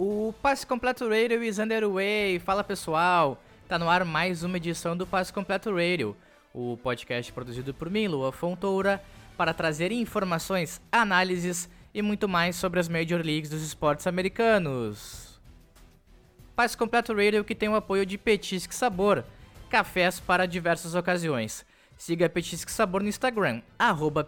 O 0.00 0.32
Passe 0.40 0.64
Completo 0.64 1.08
Radio 1.08 1.42
is 1.42 1.58
underway. 1.58 2.38
Fala 2.38 2.62
pessoal, 2.62 3.36
tá 3.66 3.76
no 3.76 3.90
ar 3.90 4.04
mais 4.04 4.44
uma 4.44 4.56
edição 4.56 4.96
do 4.96 5.04
Passe 5.04 5.32
Completo 5.32 5.74
Radio, 5.74 6.16
o 6.54 6.76
podcast 6.76 7.32
produzido 7.32 7.74
por 7.74 7.90
mim, 7.90 8.06
Lua 8.06 8.30
Fontoura, 8.30 9.02
para 9.36 9.52
trazer 9.52 9.90
informações, 9.90 10.80
análises 10.92 11.68
e 11.92 12.00
muito 12.00 12.28
mais 12.28 12.54
sobre 12.54 12.78
as 12.78 12.88
Major 12.88 13.20
Leagues 13.20 13.50
dos 13.50 13.60
esportes 13.60 14.06
americanos. 14.06 15.40
Passe 16.54 16.76
Completo 16.76 17.12
Radio 17.12 17.42
que 17.42 17.56
tem 17.56 17.68
o 17.68 17.74
apoio 17.74 18.06
de 18.06 18.16
Petisque 18.16 18.76
Sabor, 18.76 19.24
cafés 19.68 20.20
para 20.20 20.46
diversas 20.46 20.94
ocasiões. 20.94 21.66
Siga 21.96 22.28
Petisque 22.28 22.70
Sabor 22.70 23.02
no 23.02 23.08
Instagram, 23.08 23.62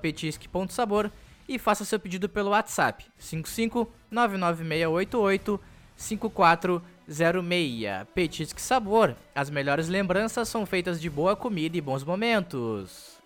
petisque.sabor 0.02 1.12
e 1.50 1.58
faça 1.58 1.84
seu 1.84 1.98
pedido 1.98 2.28
pelo 2.28 2.50
WhatsApp 2.50 3.04
55 3.18 3.92
99688 4.08 5.60
5406. 5.96 8.06
Petisque 8.14 8.62
Sabor. 8.62 9.16
As 9.34 9.50
melhores 9.50 9.88
lembranças 9.88 10.48
são 10.48 10.64
feitas 10.64 11.00
de 11.00 11.10
boa 11.10 11.34
comida 11.34 11.76
e 11.76 11.80
bons 11.80 12.04
momentos. 12.04 13.18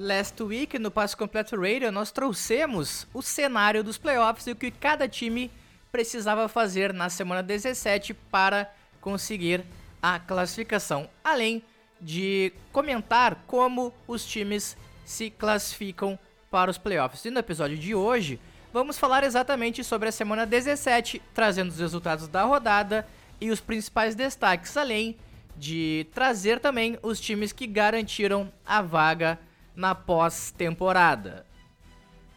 Last 0.00 0.42
week 0.42 0.80
no 0.80 0.90
Passo 0.90 1.16
Completo 1.16 1.54
Radio 1.54 1.92
nós 1.92 2.10
trouxemos 2.10 3.06
o 3.14 3.22
cenário 3.22 3.84
dos 3.84 3.96
playoffs 3.96 4.48
e 4.48 4.50
o 4.50 4.56
que 4.56 4.72
cada 4.72 5.08
time 5.08 5.48
precisava 5.92 6.48
fazer 6.48 6.92
na 6.92 7.08
semana 7.08 7.40
17 7.40 8.14
para 8.14 8.68
conseguir 9.00 9.64
a 10.02 10.18
classificação, 10.18 11.08
além 11.22 11.62
de 12.00 12.52
comentar 12.72 13.44
como 13.46 13.94
os 14.08 14.26
times 14.26 14.76
se 15.12 15.30
classificam 15.30 16.18
para 16.50 16.70
os 16.70 16.78
playoffs. 16.78 17.24
E 17.24 17.30
no 17.30 17.38
episódio 17.38 17.76
de 17.76 17.94
hoje, 17.94 18.40
vamos 18.72 18.98
falar 18.98 19.22
exatamente 19.22 19.84
sobre 19.84 20.08
a 20.08 20.12
semana 20.12 20.46
17, 20.46 21.20
trazendo 21.34 21.70
os 21.70 21.78
resultados 21.78 22.26
da 22.26 22.42
rodada 22.42 23.06
e 23.40 23.50
os 23.50 23.60
principais 23.60 24.14
destaques, 24.14 24.76
além 24.76 25.16
de 25.56 26.06
trazer 26.14 26.58
também 26.58 26.98
os 27.02 27.20
times 27.20 27.52
que 27.52 27.66
garantiram 27.66 28.50
a 28.64 28.80
vaga 28.80 29.38
na 29.76 29.94
pós-temporada. 29.94 31.46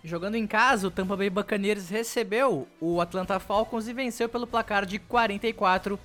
Jogando 0.04 0.36
em 0.36 0.46
casa, 0.46 0.88
o 0.88 0.92
Tampa 0.92 1.16
Bay 1.16 1.30
Buccaneers 1.30 1.90
recebeu 1.90 2.68
o 2.80 3.02
Atlanta 3.02 3.40
Falcons 3.40 3.88
e 3.88 3.94
venceu 3.94 4.30
pelo 4.30 4.46
placar 4.46 4.86
de 4.86 5.00
44 5.00 5.98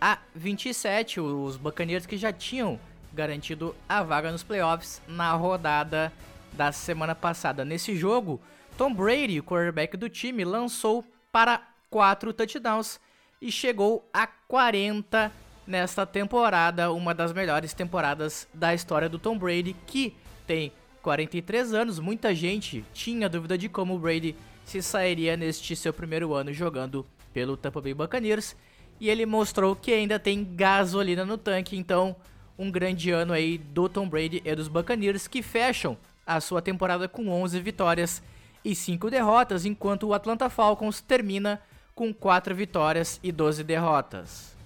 a 0.00 0.18
27. 0.34 1.20
Os 1.20 1.56
Buccaneers 1.56 2.06
que 2.06 2.16
já 2.16 2.32
tinham 2.32 2.80
garantido 3.14 3.74
a 3.88 4.02
vaga 4.02 4.30
nos 4.30 4.42
playoffs 4.42 5.00
na 5.08 5.32
rodada 5.32 6.12
da 6.52 6.72
semana 6.72 7.14
passada. 7.14 7.64
Nesse 7.64 7.96
jogo, 7.96 8.40
Tom 8.76 8.92
Brady, 8.92 9.40
o 9.40 9.44
quarterback 9.44 9.96
do 9.96 10.08
time, 10.08 10.44
lançou 10.44 11.04
para 11.32 11.62
4 11.90 12.32
touchdowns 12.32 13.00
e 13.40 13.50
chegou 13.50 14.08
a 14.12 14.26
40 14.26 15.30
nesta 15.66 16.04
temporada, 16.04 16.92
uma 16.92 17.14
das 17.14 17.32
melhores 17.32 17.72
temporadas 17.72 18.46
da 18.52 18.74
história 18.74 19.08
do 19.08 19.18
Tom 19.18 19.38
Brady, 19.38 19.74
que 19.86 20.14
tem 20.46 20.72
43 21.02 21.72
anos. 21.72 21.98
Muita 21.98 22.34
gente 22.34 22.84
tinha 22.92 23.28
dúvida 23.28 23.56
de 23.56 23.68
como 23.68 23.94
o 23.94 23.98
Brady 23.98 24.36
se 24.64 24.82
sairia 24.82 25.36
neste 25.36 25.76
seu 25.76 25.92
primeiro 25.92 26.32
ano 26.34 26.52
jogando 26.52 27.06
pelo 27.32 27.56
Tampa 27.56 27.80
Bay 27.80 27.94
Buccaneers, 27.94 28.56
e 29.00 29.10
ele 29.10 29.26
mostrou 29.26 29.74
que 29.74 29.92
ainda 29.92 30.18
tem 30.18 30.44
gasolina 30.44 31.24
no 31.24 31.36
tanque, 31.36 31.76
então 31.76 32.14
um 32.58 32.70
grande 32.70 33.10
ano 33.10 33.32
aí 33.32 33.58
do 33.58 33.88
Tom 33.88 34.08
Brady 34.08 34.42
e 34.44 34.54
dos 34.54 34.68
Buccaneers 34.68 35.26
que 35.26 35.42
fecham 35.42 35.96
a 36.26 36.40
sua 36.40 36.62
temporada 36.62 37.08
com 37.08 37.28
11 37.28 37.60
vitórias 37.60 38.22
e 38.64 38.74
5 38.74 39.10
derrotas, 39.10 39.64
enquanto 39.66 40.06
o 40.06 40.14
Atlanta 40.14 40.48
Falcons 40.48 41.00
termina 41.00 41.60
com 41.94 42.12
4 42.12 42.54
vitórias 42.54 43.20
e 43.22 43.30
12 43.30 43.62
derrotas. 43.62 44.56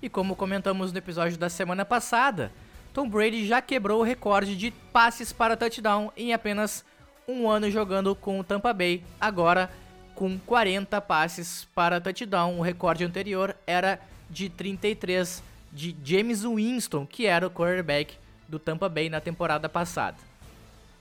E 0.00 0.08
como 0.08 0.36
comentamos 0.36 0.92
no 0.92 0.98
episódio 0.98 1.36
da 1.36 1.48
semana 1.48 1.84
passada, 1.84 2.52
Tom 2.92 3.08
Brady 3.08 3.46
já 3.46 3.60
quebrou 3.60 4.00
o 4.00 4.04
recorde 4.04 4.56
de 4.56 4.70
passes 4.92 5.32
para 5.32 5.56
touchdown 5.56 6.12
em 6.16 6.32
apenas 6.32 6.84
um 7.26 7.48
ano 7.48 7.70
jogando 7.70 8.14
com 8.14 8.38
o 8.38 8.44
Tampa 8.44 8.72
Bay, 8.72 9.02
agora 9.20 9.70
com 10.14 10.38
40 10.38 11.00
passes 11.00 11.66
para 11.74 12.00
touchdown. 12.00 12.58
O 12.58 12.62
recorde 12.62 13.04
anterior 13.04 13.56
era 13.66 13.98
de 14.30 14.48
33 14.48 15.42
de 15.74 15.94
James 16.04 16.44
Winston, 16.44 17.04
que 17.04 17.26
era 17.26 17.46
o 17.46 17.50
quarterback 17.50 18.16
do 18.48 18.58
Tampa 18.58 18.88
Bay 18.88 19.10
na 19.10 19.20
temporada 19.20 19.68
passada. 19.68 20.16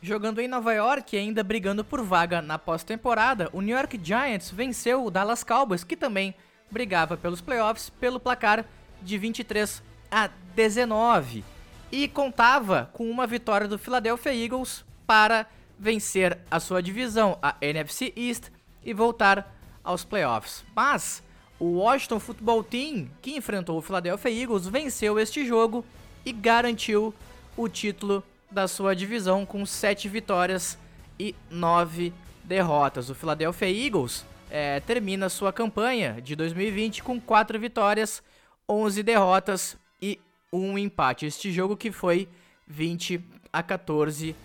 Jogando 0.02 0.42
em 0.42 0.48
Nova 0.48 0.74
York 0.74 1.16
e 1.16 1.20
ainda 1.20 1.44
brigando 1.44 1.86
por 1.86 2.02
vaga 2.04 2.42
na 2.42 2.60
pós-temporada, 2.60 3.50
o 3.54 3.62
New 3.62 3.76
York 3.78 3.98
Giants 4.04 4.50
venceu 4.52 5.06
o 5.06 5.12
Dallas 5.12 5.44
Cowboys, 5.44 5.84
que 5.84 5.96
também 5.96 6.36
brigava 6.70 7.16
pelos 7.16 7.40
playoffs, 7.40 7.90
pelo 7.90 8.20
placar 8.20 8.66
de 9.02 9.18
23 9.18 9.82
a 10.12 10.30
19 10.56 11.44
e 11.92 12.08
contava 12.08 12.90
com 12.92 13.10
uma 13.10 13.28
vitória 13.28 13.68
do 13.68 13.78
Philadelphia 13.78 14.34
Eagles 14.34 14.84
para 15.06 15.46
vencer 15.78 16.40
a 16.50 16.60
sua 16.60 16.82
divisão, 16.82 17.38
a 17.40 17.56
NFC 17.62 18.12
East, 18.16 18.50
e 18.84 18.94
voltar 18.94 19.56
aos 19.84 20.04
playoffs. 20.04 20.66
Mas 20.76 21.23
o 21.64 21.78
Washington 21.78 22.20
Football 22.20 22.62
Team, 22.62 23.08
que 23.22 23.38
enfrentou 23.38 23.78
o 23.78 23.82
Philadelphia 23.82 24.30
Eagles, 24.30 24.68
venceu 24.68 25.18
este 25.18 25.46
jogo 25.46 25.86
e 26.26 26.34
garantiu 26.34 27.14
o 27.56 27.70
título 27.70 28.22
da 28.52 28.68
sua 28.68 28.94
divisão 28.94 29.46
com 29.46 29.66
7 29.66 30.10
vitórias 30.10 30.78
e 31.18 31.34
9 31.50 32.12
derrotas. 32.44 33.10
O 33.10 33.16
Philadelphia 33.16 33.72
Eagles 33.72 34.26
é, 34.52 34.82
termina 34.82 35.30
sua 35.30 35.54
campanha 35.54 36.20
de 36.22 36.36
2020 36.36 37.02
com 37.02 37.18
4 37.18 37.58
vitórias, 37.58 38.22
11 38.68 39.02
derrotas 39.02 39.78
e 40.02 40.20
1 40.52 40.78
empate. 40.78 41.28
Este 41.28 41.50
jogo 41.50 41.78
que 41.78 41.94
foi 41.94 42.28
20 42.68 43.24
a 43.54 43.64
14 43.64 44.36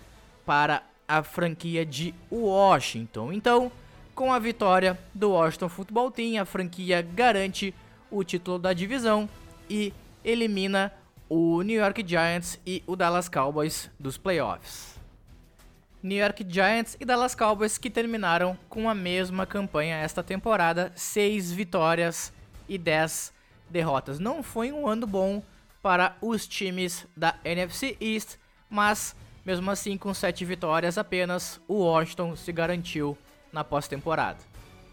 para 0.45 0.83
a 1.05 1.21
franquia 1.21 1.85
de 1.85 2.15
Washington. 2.31 3.33
Então, 3.33 3.69
com 4.19 4.33
a 4.33 4.37
vitória 4.37 4.99
do 5.13 5.31
Washington 5.31 5.69
Football 5.69 6.11
Team, 6.11 6.41
a 6.41 6.43
franquia 6.43 7.01
garante 7.01 7.73
o 8.11 8.21
título 8.21 8.59
da 8.59 8.73
divisão 8.73 9.29
e 9.69 9.93
elimina 10.25 10.91
o 11.29 11.61
New 11.61 11.79
York 11.79 12.03
Giants 12.05 12.59
e 12.67 12.83
o 12.85 12.97
Dallas 12.97 13.29
Cowboys 13.29 13.89
dos 13.97 14.17
playoffs. 14.17 14.99
New 16.03 16.17
York 16.17 16.45
Giants 16.49 16.97
e 16.99 17.05
Dallas 17.05 17.33
Cowboys 17.33 17.77
que 17.77 17.89
terminaram 17.89 18.57
com 18.67 18.89
a 18.89 18.93
mesma 18.93 19.45
campanha 19.45 19.95
esta 19.95 20.21
temporada, 20.21 20.91
6 20.95 21.53
vitórias 21.53 22.33
e 22.67 22.77
10 22.77 23.31
derrotas. 23.69 24.19
Não 24.19 24.43
foi 24.43 24.69
um 24.69 24.85
ano 24.85 25.07
bom 25.07 25.41
para 25.81 26.17
os 26.21 26.45
times 26.45 27.07
da 27.15 27.35
NFC 27.45 27.95
East, 28.01 28.35
mas 28.69 29.15
mesmo 29.45 29.71
assim 29.71 29.97
com 29.97 30.13
7 30.13 30.43
vitórias 30.43 30.97
apenas, 30.97 31.61
o 31.69 31.75
Washington 31.75 32.35
se 32.35 32.51
garantiu 32.51 33.17
na 33.51 33.63
pós-temporada. 33.63 34.39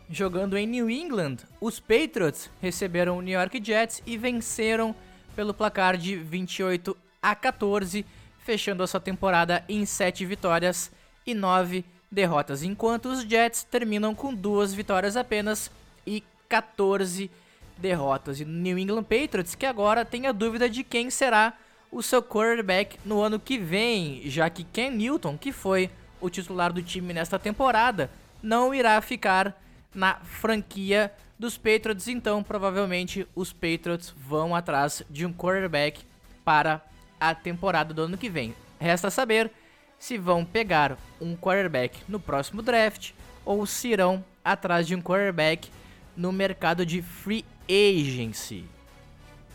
Jogando 0.09 0.57
em 0.57 0.67
New 0.67 0.89
England, 0.89 1.39
os 1.61 1.81
Patriots 1.81 2.49
receberam 2.61 3.19
o 3.19 3.23
New 3.23 3.39
York 3.39 3.61
Jets 3.63 4.03
e 4.07 4.17
venceram 4.17 4.95
pelo 5.35 5.53
placar 5.53 5.97
de 5.97 6.17
28 6.17 6.97
a 7.21 7.35
14, 7.35 8.07
fechando 8.39 8.83
a 8.83 8.87
sua 8.87 9.01
temporada 9.01 9.65
em 9.69 9.85
7 9.85 10.25
vitórias 10.25 10.93
e 11.27 11.35
9 11.35 11.85
derrotas, 12.11 12.63
enquanto 12.63 13.07
os 13.07 13.23
Jets 13.23 13.65
terminam 13.65 14.15
com 14.15 14.33
duas 14.33 14.73
vitórias 14.73 15.17
apenas 15.17 15.71
e 16.07 16.23
14 16.49 17.31
derrotas. 17.77 18.41
E 18.41 18.45
New 18.45 18.79
England 18.79 19.03
Patriots 19.03 19.55
que 19.55 19.67
agora 19.67 20.05
tem 20.05 20.27
a 20.27 20.33
dúvida 20.33 20.71
de 20.71 20.85
quem 20.85 21.11
será 21.11 21.53
o 21.91 22.03
seu 22.03 22.23
quarterback 22.23 22.99
no 23.05 23.21
ano 23.21 23.39
que 23.41 23.59
vem, 23.59 24.23
já 24.27 24.49
que 24.49 24.65
Ken 24.65 24.91
Newton, 24.91 25.37
que 25.37 25.53
foi 25.53 25.91
o 26.21 26.31
titular 26.31 26.73
do 26.73 26.83
time 26.83 27.13
nesta 27.13 27.39
temporada, 27.39 28.11
não 28.43 28.75
irá 28.75 29.01
ficar 29.01 29.61
na 29.95 30.17
franquia 30.17 31.13
dos 31.39 31.57
Patriots, 31.57 32.09
então 32.09 32.43
provavelmente 32.43 33.27
os 33.35 33.53
Patriots 33.53 34.15
vão 34.17 34.55
atrás 34.55 35.03
de 35.11 35.27
um 35.27 35.33
quarterback 35.33 36.01
para 36.45 36.83
a 37.21 37.35
temporada 37.35 37.93
do 37.93 38.03
ano 38.03 38.19
que 38.19 38.29
vem. 38.29 38.55
Resta 38.79 39.11
saber 39.11 39.51
se 39.99 40.19
vão 40.19 40.45
pegar 40.45 40.99
um 41.21 41.37
quarterback 41.37 41.99
no 42.09 42.21
próximo 42.21 42.63
draft 42.63 43.13
ou 43.45 43.65
se 43.67 43.89
irão 43.89 44.25
atrás 44.45 44.87
de 44.87 44.95
um 44.95 45.03
quarterback 45.03 45.71
no 46.17 46.33
mercado 46.33 46.85
de 46.85 47.03
free 47.03 47.45
agency. 47.69 48.65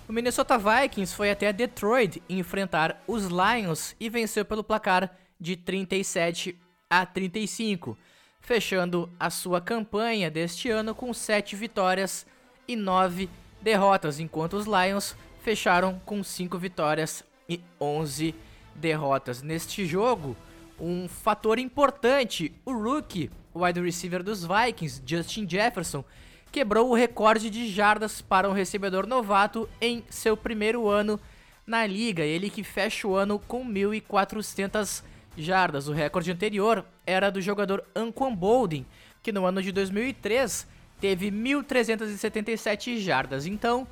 O 0.07 0.13
Minnesota 0.13 0.57
Vikings 0.57 1.15
foi 1.15 1.31
até 1.31 1.53
Detroit 1.53 2.21
enfrentar 2.27 3.01
os 3.07 3.27
Lions 3.27 3.95
e 3.99 4.09
venceu 4.09 4.43
pelo 4.43 4.63
placar 4.63 5.15
de 5.39 5.55
37 5.55 6.59
a 6.89 7.05
35 7.05 7.97
fechando 8.41 9.09
a 9.19 9.29
sua 9.29 9.61
campanha 9.61 10.29
deste 10.29 10.69
ano 10.69 10.93
com 10.93 11.13
7 11.13 11.55
vitórias 11.55 12.25
e 12.67 12.75
9 12.75 13.29
derrotas, 13.61 14.19
enquanto 14.19 14.53
os 14.53 14.65
Lions 14.65 15.15
fecharam 15.41 16.01
com 16.05 16.23
5 16.23 16.57
vitórias 16.57 17.23
e 17.47 17.61
11 17.79 18.35
derrotas. 18.75 19.41
Neste 19.41 19.85
jogo, 19.85 20.35
um 20.79 21.07
fator 21.07 21.59
importante. 21.59 22.51
O 22.65 22.73
rookie, 22.73 23.29
o 23.53 23.63
wide 23.63 23.79
receiver 23.79 24.23
dos 24.23 24.45
Vikings, 24.45 25.01
Justin 25.05 25.47
Jefferson, 25.47 26.03
quebrou 26.51 26.89
o 26.89 26.95
recorde 26.95 27.49
de 27.49 27.71
jardas 27.71 28.21
para 28.21 28.49
um 28.49 28.53
recebedor 28.53 29.05
novato 29.05 29.69
em 29.79 30.03
seu 30.09 30.35
primeiro 30.35 30.89
ano 30.89 31.19
na 31.65 31.85
liga. 31.85 32.23
Ele 32.23 32.49
que 32.49 32.63
fecha 32.63 33.07
o 33.07 33.15
ano 33.15 33.39
com 33.39 33.65
1.400 33.65 35.03
jardas. 35.37 35.87
O 35.87 35.93
recorde 35.93 36.31
anterior 36.31 36.85
era 37.05 37.31
do 37.31 37.41
jogador 37.41 37.83
Anquan 37.95 38.33
Boldin, 38.35 38.85
que 39.21 39.31
no 39.31 39.45
ano 39.45 39.61
de 39.61 39.71
2003 39.71 40.67
teve 40.99 41.31
1.377 41.31 42.97
jardas. 42.99 43.45
Então, 43.45 43.87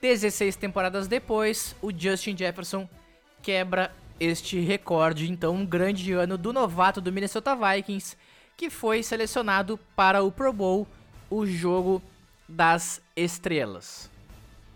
16 0.00 0.56
temporadas 0.56 1.06
depois, 1.06 1.76
o 1.80 1.90
Justin 1.96 2.36
Jefferson 2.36 2.88
quebra 3.42 3.92
este 4.18 4.60
recorde. 4.60 5.30
Então, 5.30 5.54
um 5.54 5.66
grande 5.66 6.12
ano 6.12 6.38
do 6.38 6.52
novato 6.52 7.00
do 7.00 7.12
Minnesota 7.12 7.56
Vikings, 7.56 8.16
que 8.56 8.70
foi 8.70 9.02
selecionado 9.02 9.78
para 9.96 10.22
o 10.22 10.30
Pro 10.30 10.52
Bowl, 10.52 10.86
o 11.30 11.46
jogo 11.46 12.02
das 12.48 13.00
estrelas. 13.16 14.10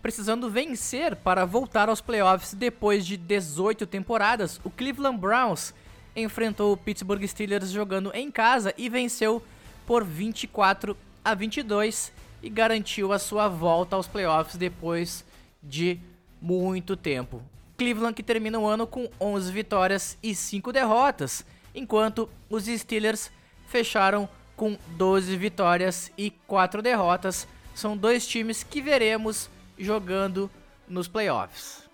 Precisando 0.01 0.49
vencer 0.49 1.15
para 1.15 1.45
voltar 1.45 1.89
aos 1.89 2.01
playoffs 2.01 2.53
depois 2.53 3.05
de 3.05 3.17
18 3.17 3.85
temporadas, 3.85 4.59
o 4.63 4.69
Cleveland 4.69 5.17
Browns 5.17 5.73
enfrentou 6.17 6.73
o 6.73 6.77
Pittsburgh 6.77 7.25
Steelers 7.25 7.69
jogando 7.69 8.11
em 8.13 8.31
casa 8.31 8.73
e 8.77 8.89
venceu 8.89 9.41
por 9.85 10.03
24 10.03 10.97
a 11.23 11.35
22 11.35 12.11
e 12.41 12.49
garantiu 12.49 13.13
a 13.13 13.19
sua 13.19 13.47
volta 13.47 13.95
aos 13.95 14.07
playoffs 14.07 14.57
depois 14.57 15.23
de 15.61 15.99
muito 16.41 16.95
tempo. 16.97 17.41
Cleveland 17.77 18.15
que 18.15 18.23
termina 18.23 18.57
o 18.57 18.65
ano 18.65 18.87
com 18.87 19.07
11 19.21 19.51
vitórias 19.51 20.17
e 20.21 20.33
5 20.33 20.73
derrotas, 20.73 21.45
enquanto 21.75 22.27
os 22.49 22.65
Steelers 22.65 23.31
fecharam 23.67 24.27
com 24.55 24.75
12 24.97 25.37
vitórias 25.37 26.11
e 26.17 26.31
4 26.47 26.81
derrotas. 26.81 27.47
São 27.75 27.95
dois 27.95 28.25
times 28.25 28.63
que 28.63 28.81
veremos 28.81 29.49
jogando 29.77 30.49
nos 30.87 31.07
playoffs. 31.07 31.86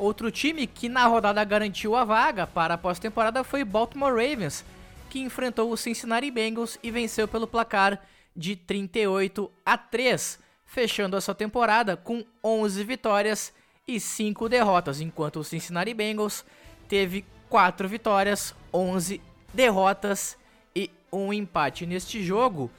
Outro 0.00 0.30
time 0.30 0.66
que 0.66 0.88
na 0.88 1.04
rodada 1.04 1.44
garantiu 1.44 1.94
a 1.94 2.04
vaga 2.04 2.46
para 2.46 2.72
a 2.72 2.78
pós-temporada 2.78 3.44
foi 3.44 3.62
Baltimore 3.64 4.14
Ravens, 4.14 4.64
que 5.10 5.20
enfrentou 5.20 5.70
o 5.70 5.76
Cincinnati 5.76 6.30
Bengals 6.30 6.78
e 6.82 6.90
venceu 6.90 7.28
pelo 7.28 7.46
placar 7.46 8.00
de 8.34 8.56
38 8.56 9.50
a 9.62 9.76
3, 9.76 10.38
fechando 10.64 11.18
a 11.18 11.20
sua 11.20 11.34
temporada 11.34 11.98
com 11.98 12.24
11 12.42 12.82
vitórias 12.82 13.52
e 13.86 14.00
5 14.00 14.48
derrotas, 14.48 15.02
enquanto 15.02 15.40
o 15.40 15.44
Cincinnati 15.44 15.92
Bengals 15.92 16.46
teve 16.88 17.22
4 17.50 17.86
vitórias, 17.86 18.54
11 18.72 19.20
derrotas 19.52 20.34
e 20.74 20.90
um 21.12 21.30
empate. 21.30 21.84
Neste 21.84 22.22
jogo, 22.24 22.70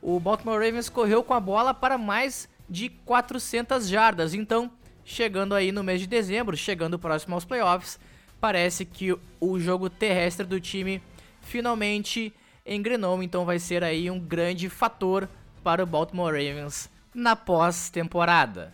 o 0.00 0.18
Baltimore 0.18 0.58
Ravens 0.58 0.88
correu 0.88 1.22
com 1.22 1.34
a 1.34 1.40
bola 1.40 1.74
para 1.74 1.98
mais 1.98 2.48
de 2.70 2.88
400 2.88 3.86
jardas, 3.86 4.32
então, 4.32 4.72
chegando 5.10 5.56
aí 5.56 5.72
no 5.72 5.82
mês 5.82 6.00
de 6.00 6.06
dezembro, 6.06 6.56
chegando 6.56 6.98
próximo 6.98 7.34
aos 7.34 7.44
playoffs, 7.44 7.98
parece 8.40 8.84
que 8.84 9.12
o 9.40 9.58
jogo 9.58 9.90
terrestre 9.90 10.46
do 10.46 10.60
time 10.60 11.02
finalmente 11.40 12.32
engrenou, 12.64 13.20
então 13.20 13.44
vai 13.44 13.58
ser 13.58 13.82
aí 13.82 14.08
um 14.08 14.20
grande 14.20 14.68
fator 14.68 15.28
para 15.64 15.82
o 15.82 15.86
Baltimore 15.86 16.32
Ravens 16.32 16.88
na 17.12 17.34
pós-temporada. 17.34 18.72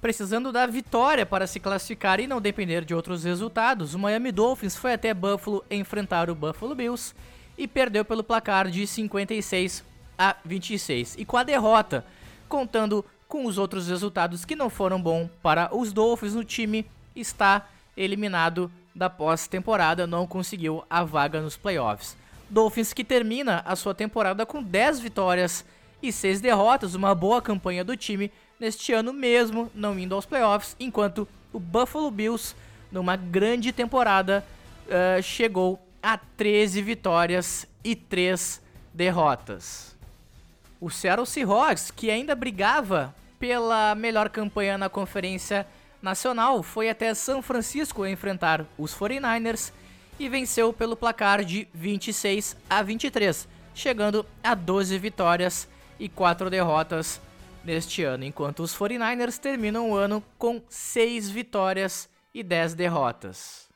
Precisando 0.00 0.50
da 0.50 0.64
vitória 0.66 1.26
para 1.26 1.46
se 1.46 1.60
classificar 1.60 2.18
e 2.18 2.26
não 2.26 2.40
depender 2.40 2.82
de 2.82 2.94
outros 2.94 3.24
resultados, 3.24 3.92
o 3.92 3.98
Miami 3.98 4.32
Dolphins 4.32 4.74
foi 4.74 4.94
até 4.94 5.12
Buffalo 5.12 5.62
enfrentar 5.70 6.30
o 6.30 6.34
Buffalo 6.34 6.74
Bills 6.74 7.14
e 7.58 7.68
perdeu 7.68 8.06
pelo 8.06 8.24
placar 8.24 8.70
de 8.70 8.86
56 8.86 9.84
a 10.16 10.34
26. 10.44 11.16
E 11.18 11.26
com 11.26 11.36
a 11.36 11.42
derrota, 11.42 12.06
contando 12.48 13.04
com 13.28 13.44
os 13.44 13.58
outros 13.58 13.86
resultados 13.88 14.44
que 14.46 14.56
não 14.56 14.70
foram 14.70 15.00
bons 15.00 15.28
para 15.42 15.74
os 15.76 15.92
Dolphins, 15.92 16.34
o 16.34 16.42
time 16.42 16.86
está 17.14 17.68
eliminado 17.94 18.72
da 18.94 19.10
pós-temporada, 19.10 20.06
não 20.06 20.26
conseguiu 20.26 20.82
a 20.88 21.04
vaga 21.04 21.40
nos 21.40 21.56
playoffs. 21.56 22.16
Dolphins 22.48 22.94
que 22.94 23.04
termina 23.04 23.62
a 23.66 23.76
sua 23.76 23.94
temporada 23.94 24.46
com 24.46 24.62
10 24.62 25.00
vitórias 25.00 25.64
e 26.02 26.10
6 26.10 26.40
derrotas, 26.40 26.94
uma 26.94 27.14
boa 27.14 27.42
campanha 27.42 27.84
do 27.84 27.96
time 27.96 28.32
neste 28.58 28.92
ano 28.92 29.12
mesmo, 29.12 29.70
não 29.74 29.98
indo 29.98 30.14
aos 30.14 30.24
playoffs, 30.24 30.74
enquanto 30.80 31.28
o 31.52 31.60
Buffalo 31.60 32.10
Bills, 32.10 32.56
numa 32.90 33.14
grande 33.14 33.72
temporada, 33.72 34.44
uh, 34.86 35.22
chegou 35.22 35.78
a 36.02 36.16
13 36.16 36.80
vitórias 36.80 37.66
e 37.84 37.94
3 37.94 38.62
derrotas. 38.94 39.97
O 40.80 40.90
Seattle 40.90 41.26
Seahawks, 41.26 41.90
que 41.90 42.10
ainda 42.10 42.36
brigava 42.36 43.14
pela 43.38 43.94
melhor 43.96 44.28
campanha 44.28 44.78
na 44.78 44.88
Conferência 44.88 45.66
Nacional, 46.00 46.62
foi 46.62 46.88
até 46.88 47.12
São 47.14 47.42
Francisco 47.42 48.06
enfrentar 48.06 48.64
os 48.78 48.94
49ers 48.94 49.72
e 50.18 50.28
venceu 50.28 50.72
pelo 50.72 50.96
placar 50.96 51.44
de 51.44 51.66
26 51.74 52.56
a 52.70 52.82
23, 52.82 53.48
chegando 53.74 54.24
a 54.42 54.54
12 54.54 54.96
vitórias 54.98 55.68
e 55.98 56.08
4 56.08 56.48
derrotas 56.48 57.20
neste 57.64 58.04
ano, 58.04 58.24
enquanto 58.24 58.62
os 58.62 58.72
49ers 58.76 59.38
terminam 59.38 59.90
o 59.90 59.96
ano 59.96 60.22
com 60.38 60.62
6 60.68 61.28
vitórias 61.28 62.08
e 62.32 62.42
10 62.42 62.74
derrotas. 62.74 63.67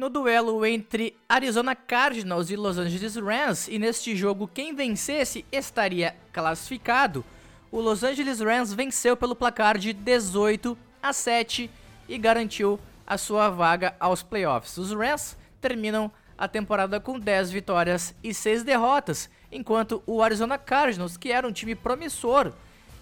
No 0.00 0.08
duelo 0.08 0.64
entre 0.64 1.14
Arizona 1.28 1.76
Cardinals 1.76 2.48
e 2.48 2.56
Los 2.56 2.78
Angeles 2.78 3.16
Rams, 3.16 3.68
e 3.68 3.78
neste 3.78 4.16
jogo 4.16 4.48
quem 4.48 4.74
vencesse 4.74 5.44
estaria 5.52 6.16
classificado, 6.32 7.22
o 7.70 7.82
Los 7.82 8.02
Angeles 8.02 8.40
Rams 8.40 8.72
venceu 8.72 9.14
pelo 9.14 9.36
placar 9.36 9.76
de 9.76 9.92
18 9.92 10.74
a 11.02 11.12
7 11.12 11.70
e 12.08 12.16
garantiu 12.16 12.80
a 13.06 13.18
sua 13.18 13.50
vaga 13.50 13.94
aos 14.00 14.22
playoffs. 14.22 14.78
Os 14.78 14.90
Rams 14.90 15.36
terminam 15.60 16.10
a 16.38 16.48
temporada 16.48 16.98
com 16.98 17.20
10 17.20 17.50
vitórias 17.50 18.14
e 18.24 18.32
6 18.32 18.62
derrotas, 18.62 19.28
enquanto 19.52 20.02
o 20.06 20.22
Arizona 20.22 20.56
Cardinals, 20.56 21.18
que 21.18 21.30
era 21.30 21.46
um 21.46 21.52
time 21.52 21.74
promissor, 21.74 22.54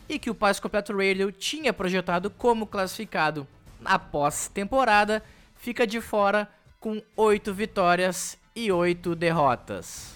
e 0.08 0.18
que 0.18 0.30
o 0.30 0.34
Passe 0.34 0.60
Completo 0.60 0.92
Radio 0.96 1.30
tinha 1.30 1.72
projetado 1.72 2.28
como 2.28 2.66
classificado 2.66 3.46
após 3.84 4.48
temporada, 4.48 5.22
fica 5.54 5.86
de 5.86 6.00
fora 6.00 6.57
com 6.80 7.02
8 7.16 7.52
vitórias 7.52 8.38
e 8.54 8.70
8 8.70 9.14
derrotas. 9.14 10.14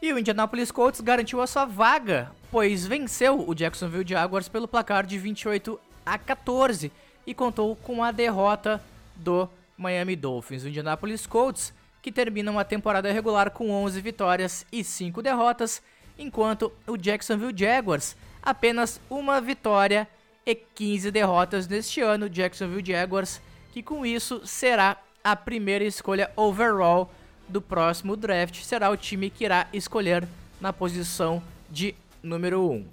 E 0.00 0.12
o 0.12 0.18
Indianapolis 0.18 0.70
Colts 0.70 1.00
garantiu 1.00 1.40
a 1.40 1.46
sua 1.46 1.64
vaga, 1.64 2.30
pois 2.50 2.86
venceu 2.86 3.48
o 3.48 3.54
Jacksonville 3.54 4.06
Jaguars 4.06 4.48
pelo 4.48 4.68
placar 4.68 5.06
de 5.06 5.18
28 5.18 5.80
a 6.04 6.18
14 6.18 6.92
e 7.26 7.32
contou 7.32 7.74
com 7.76 8.04
a 8.04 8.12
derrota 8.12 8.82
do 9.16 9.48
Miami 9.76 10.14
Dolphins. 10.14 10.64
O 10.64 10.68
Indianapolis 10.68 11.26
Colts, 11.26 11.72
que 12.02 12.12
terminam 12.12 12.58
a 12.58 12.64
temporada 12.64 13.10
regular 13.10 13.50
com 13.50 13.70
11 13.70 14.00
vitórias 14.00 14.66
e 14.70 14.84
5 14.84 15.22
derrotas, 15.22 15.82
enquanto 16.18 16.72
o 16.86 16.96
Jacksonville 16.96 17.56
Jaguars 17.56 18.16
apenas 18.42 19.00
uma 19.08 19.40
vitória 19.40 20.06
e 20.44 20.54
15 20.54 21.10
derrotas 21.10 21.66
neste 21.66 22.02
ano. 22.02 22.28
Jacksonville 22.28 22.84
Jaguars, 22.86 23.40
que 23.72 23.82
com 23.82 24.04
isso 24.04 24.46
será 24.46 24.98
a 25.24 25.34
primeira 25.34 25.82
escolha 25.82 26.30
overall 26.36 27.10
do 27.48 27.60
próximo 27.60 28.14
draft, 28.14 28.62
será 28.62 28.90
o 28.90 28.96
time 28.96 29.30
que 29.30 29.44
irá 29.44 29.66
escolher 29.72 30.28
na 30.60 30.70
posição 30.70 31.42
de 31.70 31.94
número 32.22 32.70
1. 32.70 32.86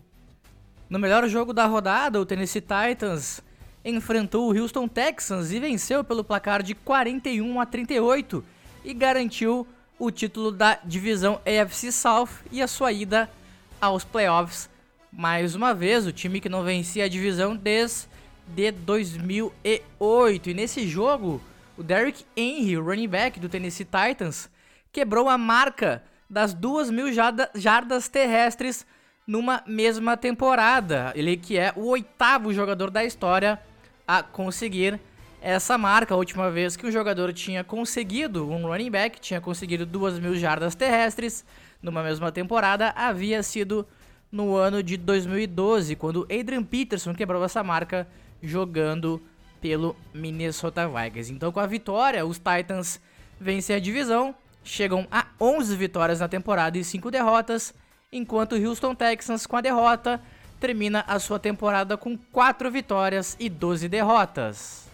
No 0.89 0.97
melhor 0.97 1.27
jogo 1.27 1.53
da 1.53 1.65
rodada, 1.65 2.19
o 2.19 2.25
Tennessee 2.25 2.61
Titans 2.61 3.41
enfrentou 3.83 4.49
o 4.49 4.57
Houston 4.57 4.87
Texans 4.87 5.51
e 5.51 5.59
venceu 5.59 6.03
pelo 6.03 6.23
placar 6.23 6.63
de 6.63 6.73
41 6.73 7.59
a 7.59 7.65
38 7.65 8.43
e 8.85 8.93
garantiu 8.93 9.67
o 9.99 10.09
título 10.09 10.51
da 10.51 10.79
divisão 10.83 11.39
AFC 11.45 11.91
South 11.91 12.29
e 12.51 12.61
a 12.61 12.67
sua 12.67 12.91
ida 12.91 13.29
aos 13.79 14.03
playoffs 14.03 14.69
mais 15.11 15.55
uma 15.55 15.73
vez, 15.73 16.07
o 16.07 16.11
time 16.11 16.39
que 16.39 16.47
não 16.47 16.63
vencia 16.63 17.03
a 17.03 17.09
divisão 17.09 17.55
desde 17.55 18.07
2008. 18.71 20.49
E 20.49 20.53
nesse 20.53 20.87
jogo, 20.87 21.41
o 21.77 21.83
Derrick 21.83 22.25
Henry, 22.35 22.75
running 22.75 23.07
back 23.07 23.39
do 23.39 23.49
Tennessee 23.49 23.85
Titans, 23.85 24.49
quebrou 24.91 25.29
a 25.29 25.37
marca 25.37 26.03
das 26.29 26.53
duas 26.53 26.89
mil 26.89 27.07
jardas 27.11 28.07
terrestres 28.07 28.85
numa 29.25 29.63
mesma 29.65 30.15
temporada. 30.17 31.11
Ele 31.15 31.37
que 31.37 31.57
é 31.57 31.73
o 31.75 31.87
oitavo 31.87 32.53
jogador 32.53 32.89
da 32.89 33.03
história 33.03 33.59
a 34.07 34.21
conseguir 34.23 34.99
essa 35.41 35.77
marca. 35.77 36.13
A 36.13 36.17
última 36.17 36.49
vez 36.51 36.75
que 36.75 36.85
o 36.85 36.91
jogador 36.91 37.33
tinha 37.33 37.63
conseguido, 37.63 38.49
um 38.49 38.67
running 38.67 38.91
back, 38.91 39.19
tinha 39.19 39.41
conseguido 39.41 39.85
duas 39.85 40.19
mil 40.19 40.35
jardas 40.35 40.75
terrestres 40.75 41.45
numa 41.81 42.03
mesma 42.03 42.31
temporada, 42.31 42.93
havia 42.95 43.41
sido 43.41 43.87
no 44.31 44.55
ano 44.55 44.81
de 44.83 44.95
2012, 44.95 45.95
quando 45.95 46.23
Adrian 46.23 46.63
Peterson 46.63 47.13
quebrou 47.13 47.43
essa 47.43 47.63
marca 47.63 48.07
jogando 48.41 49.21
pelo 49.61 49.95
Minnesota 50.13 50.87
Vikings. 50.87 51.31
Então, 51.31 51.51
com 51.51 51.59
a 51.59 51.67
vitória, 51.67 52.25
os 52.25 52.37
Titans 52.37 52.99
vencem 53.39 53.75
a 53.75 53.79
divisão 53.79 54.35
chegam 54.63 55.07
a 55.11 55.25
11 55.39 55.75
vitórias 55.75 56.19
na 56.19 56.27
temporada 56.27 56.77
e 56.77 56.83
5 56.83 57.09
derrotas, 57.09 57.73
enquanto 58.11 58.53
o 58.53 58.67
Houston 58.67 58.93
Texans, 58.93 59.45
com 59.45 59.57
a 59.57 59.61
derrota, 59.61 60.21
termina 60.59 61.03
a 61.07 61.19
sua 61.19 61.39
temporada 61.39 61.97
com 61.97 62.17
4 62.17 62.69
vitórias 62.69 63.35
e 63.39 63.49
12 63.49 63.89
derrotas. 63.89 64.87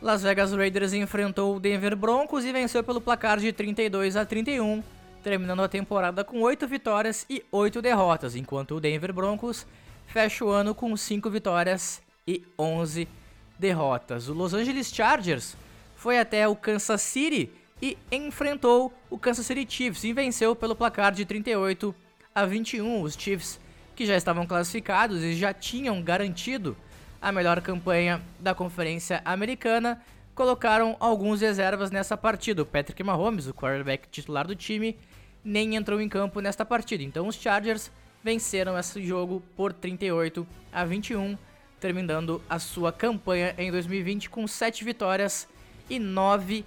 Las 0.00 0.22
Vegas 0.22 0.52
Raiders 0.52 0.92
enfrentou 0.92 1.56
o 1.56 1.60
Denver 1.60 1.96
Broncos 1.96 2.44
e 2.44 2.52
venceu 2.52 2.84
pelo 2.84 3.00
placar 3.00 3.38
de 3.38 3.52
32 3.52 4.16
a 4.16 4.24
31, 4.24 4.82
terminando 5.22 5.60
a 5.60 5.68
temporada 5.68 6.22
com 6.22 6.40
8 6.40 6.66
vitórias 6.68 7.26
e 7.28 7.44
8 7.50 7.82
derrotas, 7.82 8.36
enquanto 8.36 8.76
o 8.76 8.80
Denver 8.80 9.12
Broncos 9.12 9.66
fecha 10.06 10.44
o 10.44 10.48
ano 10.48 10.74
com 10.74 10.96
5 10.96 11.28
vitórias 11.28 12.00
e 12.26 12.44
11 12.58 13.00
derrotas. 13.00 13.27
O 13.60 14.32
Los 14.32 14.54
Angeles 14.54 14.92
Chargers 14.92 15.56
foi 15.96 16.18
até 16.18 16.46
o 16.46 16.54
Kansas 16.54 17.02
City 17.02 17.50
e 17.82 17.98
enfrentou 18.10 18.92
o 19.10 19.18
Kansas 19.18 19.46
City 19.46 19.66
Chiefs 19.68 20.04
e 20.04 20.12
venceu 20.12 20.54
pelo 20.54 20.76
placar 20.76 21.12
de 21.12 21.24
38 21.24 21.94
a 22.34 22.44
21. 22.44 23.02
Os 23.02 23.14
Chiefs 23.14 23.58
que 23.98 24.06
já 24.06 24.16
estavam 24.16 24.46
classificados 24.46 25.24
e 25.24 25.34
já 25.34 25.52
tinham 25.52 26.00
garantido 26.00 26.76
a 27.20 27.32
melhor 27.32 27.60
campanha 27.60 28.22
da 28.38 28.54
Conferência 28.54 29.20
Americana, 29.24 30.00
colocaram 30.36 30.96
alguns 31.00 31.40
reservas 31.40 31.90
nessa 31.90 32.16
partida. 32.16 32.62
O 32.62 32.66
Patrick 32.66 33.02
Mahomes, 33.02 33.48
o 33.48 33.54
quarterback 33.54 34.08
titular 34.08 34.46
do 34.46 34.54
time, 34.54 34.96
nem 35.42 35.74
entrou 35.74 36.00
em 36.00 36.08
campo 36.08 36.40
nesta 36.40 36.64
partida. 36.64 37.02
Então 37.02 37.26
os 37.26 37.34
Chargers 37.34 37.90
venceram 38.22 38.78
esse 38.78 39.04
jogo 39.04 39.42
por 39.56 39.72
38 39.72 40.46
a 40.72 40.84
21, 40.84 41.36
terminando 41.80 42.42
a 42.48 42.58
sua 42.58 42.92
campanha 42.92 43.54
em 43.56 43.70
2020 43.70 44.30
com 44.30 44.46
7 44.46 44.84
vitórias 44.84 45.48
e 45.88 45.98
9 45.98 46.64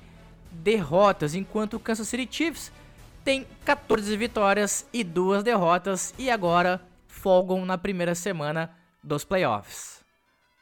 derrotas, 0.52 1.36
enquanto 1.36 1.76
o 1.76 1.80
Kansas 1.80 2.08
City 2.08 2.28
Chiefs 2.30 2.72
tem 3.24 3.46
14 3.64 4.16
vitórias 4.18 4.86
e 4.92 5.04
2 5.04 5.44
derrotas 5.44 6.14
e 6.18 6.30
agora 6.30 6.82
folgam 7.08 7.66
na 7.66 7.78
primeira 7.78 8.16
semana 8.16 8.76
dos 9.04 9.24
playoffs. 9.24 10.04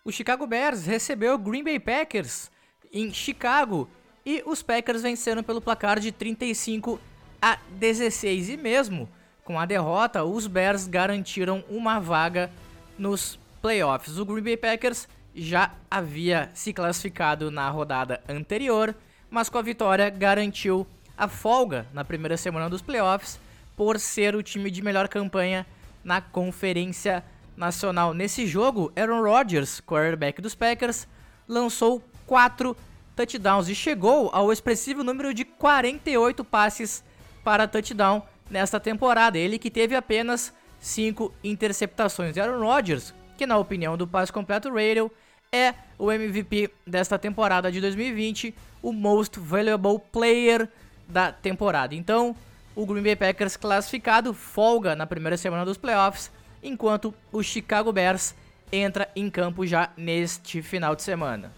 O 0.03 0.11
Chicago 0.11 0.45
Bears 0.45 0.85
recebeu 0.85 1.35
o 1.35 1.37
Green 1.37 1.63
Bay 1.63 1.79
Packers 1.79 2.51
em 2.91 3.13
Chicago 3.13 3.89
e 4.25 4.43
os 4.45 4.61
Packers 4.61 5.01
venceram 5.01 5.43
pelo 5.43 5.61
placar 5.61 5.99
de 5.99 6.11
35 6.11 6.99
a 7.41 7.57
16 7.71 8.49
e 8.49 8.57
mesmo 8.57 9.09
com 9.49 9.59
a 9.59 9.65
derrota, 9.65 10.23
os 10.23 10.45
Bears 10.45 10.85
garantiram 10.85 11.63
uma 11.67 11.99
vaga 11.99 12.51
nos 12.99 13.39
playoffs. 13.61 14.17
O 14.17 14.25
Green 14.25 14.43
Bay 14.43 14.57
Packers 14.57 15.07
já 15.35 15.71
havia 15.89 16.49
se 16.53 16.73
classificado 16.73 17.51
na 17.51 17.69
rodada 17.69 18.21
anterior, 18.27 18.95
mas 19.29 19.49
com 19.49 19.57
a 19.57 19.61
vitória 19.61 20.09
garantiu 20.09 20.87
a 21.17 21.27
folga 21.27 21.85
na 21.93 22.03
primeira 22.03 22.37
semana 22.37 22.69
dos 22.69 22.81
playoffs 22.81 23.39
por 23.75 23.99
ser 23.99 24.35
o 24.35 24.43
time 24.43 24.71
de 24.71 24.81
melhor 24.81 25.07
campanha 25.07 25.65
na 26.03 26.21
Conferência 26.21 27.23
Nacional. 27.55 28.13
Nesse 28.13 28.47
jogo, 28.47 28.91
Aaron 28.95 29.21
Rodgers, 29.21 29.81
quarterback 29.81 30.41
dos 30.41 30.55
Packers, 30.55 31.07
lançou 31.47 32.01
4 32.25 32.75
touchdowns 33.15 33.67
e 33.67 33.75
chegou 33.75 34.29
ao 34.33 34.51
expressivo 34.51 35.03
número 35.03 35.33
de 35.33 35.43
48 35.43 36.43
passes 36.45 37.03
para 37.43 37.67
touchdown 37.67 38.21
nesta 38.49 38.79
temporada. 38.79 39.37
Ele 39.37 39.59
que 39.59 39.69
teve 39.69 39.95
apenas 39.95 40.53
5 40.79 41.33
interceptações. 41.43 42.37
Aaron 42.37 42.61
Rodgers, 42.61 43.13
que 43.39 43.47
na 43.47 43.57
opinião 43.57 43.95
do 43.95 44.05
Passe 44.05 44.33
Completo 44.33 44.67
Radio, 44.67 45.09
é 45.49 45.73
o 45.97 46.11
MVP 46.11 46.69
desta 46.85 47.17
temporada 47.17 47.71
de 47.71 47.79
2020, 47.79 48.53
o 48.83 48.91
Most 48.91 49.39
Valuable 49.39 49.97
Player 50.11 50.67
da 51.07 51.31
temporada. 51.31 51.95
Então, 51.95 52.35
o 52.75 52.85
Green 52.85 53.01
Bay 53.01 53.15
Packers 53.15 53.55
classificado 53.55 54.33
folga 54.33 54.93
na 54.93 55.07
primeira 55.07 55.37
semana 55.37 55.63
dos 55.63 55.77
playoffs, 55.77 56.29
enquanto 56.61 57.13
o 57.31 57.41
Chicago 57.41 57.93
Bears 57.93 58.35
entra 58.73 59.09
em 59.15 59.29
campo 59.29 59.65
já 59.65 59.89
neste 59.95 60.61
final 60.61 60.93
de 60.93 61.01
semana. 61.01 61.53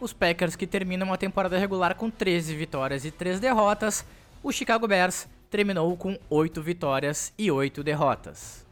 Os 0.00 0.12
Packers 0.12 0.56
que 0.56 0.66
terminam 0.66 1.12
a 1.12 1.16
temporada 1.16 1.56
regular 1.56 1.94
com 1.94 2.10
13 2.10 2.56
vitórias 2.56 3.04
e 3.04 3.12
3 3.12 3.38
derrotas, 3.38 4.04
o 4.42 4.50
Chicago 4.50 4.88
Bears 4.88 5.28
terminou 5.48 5.96
com 5.96 6.18
8 6.28 6.60
vitórias 6.60 7.32
e 7.38 7.52
8 7.52 7.84
derrotas. 7.84 8.63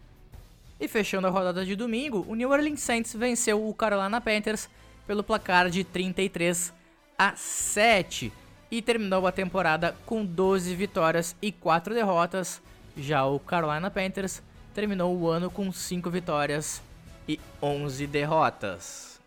E 0.82 0.88
fechando 0.88 1.28
a 1.28 1.30
rodada 1.30 1.64
de 1.64 1.76
domingo, 1.76 2.26
o 2.28 2.34
New 2.34 2.50
Orleans 2.50 2.80
Saints 2.80 3.14
venceu 3.14 3.68
o 3.68 3.72
Carolina 3.72 4.20
Panthers 4.20 4.68
pelo 5.06 5.22
placar 5.22 5.70
de 5.70 5.84
33 5.84 6.74
a 7.16 7.36
7 7.36 8.32
e 8.68 8.82
terminou 8.82 9.24
a 9.28 9.30
temporada 9.30 9.94
com 10.04 10.24
12 10.24 10.74
vitórias 10.74 11.36
e 11.40 11.52
4 11.52 11.94
derrotas. 11.94 12.60
Já 12.96 13.24
o 13.24 13.38
Carolina 13.38 13.92
Panthers 13.92 14.42
terminou 14.74 15.16
o 15.16 15.28
ano 15.28 15.48
com 15.48 15.70
5 15.70 16.10
vitórias 16.10 16.82
e 17.28 17.38
11 17.62 18.04
derrotas. 18.08 19.20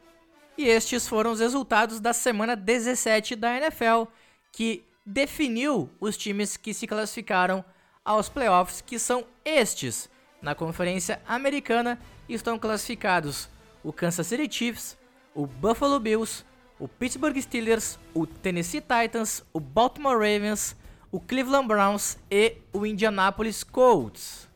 E 0.57 0.67
estes 0.67 1.07
foram 1.07 1.31
os 1.31 1.39
resultados 1.39 2.01
da 2.01 2.11
semana 2.11 2.57
17 2.57 3.33
da 3.33 3.55
NFL, 3.55 4.11
que 4.51 4.83
definiu 5.05 5.89
os 6.01 6.17
times 6.17 6.57
que 6.57 6.73
se 6.73 6.85
classificaram 6.85 7.63
aos 8.03 8.27
playoffs, 8.27 8.81
que 8.81 8.99
são 8.99 9.23
estes. 9.45 10.13
Na 10.45 10.53
Conferência 10.53 11.19
Americana 11.27 11.97
estão 12.29 12.59
classificados 12.59 13.49
o 13.83 13.91
Kansas 13.91 14.27
City 14.27 14.47
Chiefs, 14.47 14.95
o 15.33 15.47
Buffalo 15.47 15.99
Bills, 15.99 16.45
o 16.79 16.87
Pittsburgh 16.87 17.35
Steelers, 17.41 17.97
o 18.13 18.27
Tennessee 18.27 18.79
Titans, 18.79 19.43
o 19.51 19.59
Baltimore 19.59 20.13
Ravens, 20.13 20.75
o 21.11 21.19
Cleveland 21.19 21.67
Browns 21.67 22.19
e 22.29 22.57
o 22.71 22.85
Indianapolis 22.85 23.63
Colts. 23.63 24.47